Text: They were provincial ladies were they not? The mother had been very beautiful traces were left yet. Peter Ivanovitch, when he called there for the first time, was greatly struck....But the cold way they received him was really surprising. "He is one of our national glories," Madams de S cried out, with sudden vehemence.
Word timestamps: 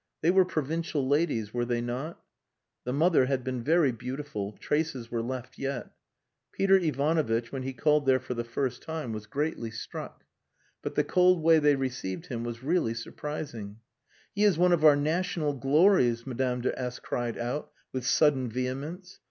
They 0.21 0.31
were 0.31 0.45
provincial 0.45 1.07
ladies 1.07 1.53
were 1.53 1.63
they 1.63 1.79
not? 1.79 2.19
The 2.85 2.91
mother 2.91 3.27
had 3.27 3.43
been 3.43 3.63
very 3.63 3.91
beautiful 3.91 4.53
traces 4.53 5.11
were 5.11 5.21
left 5.21 5.59
yet. 5.59 5.91
Peter 6.51 6.75
Ivanovitch, 6.77 7.51
when 7.51 7.61
he 7.61 7.73
called 7.73 8.07
there 8.07 8.19
for 8.19 8.33
the 8.33 8.43
first 8.43 8.81
time, 8.81 9.13
was 9.13 9.27
greatly 9.27 9.69
struck....But 9.69 10.95
the 10.95 11.03
cold 11.03 11.43
way 11.43 11.59
they 11.59 11.75
received 11.75 12.25
him 12.25 12.43
was 12.43 12.63
really 12.63 12.95
surprising. 12.95 13.77
"He 14.33 14.43
is 14.43 14.57
one 14.57 14.73
of 14.73 14.83
our 14.83 14.95
national 14.95 15.53
glories," 15.53 16.25
Madams 16.25 16.63
de 16.63 16.79
S 16.79 16.97
cried 16.97 17.37
out, 17.37 17.71
with 17.93 18.03
sudden 18.07 18.49
vehemence. 18.49 19.19